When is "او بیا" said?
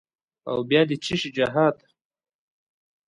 0.49-0.81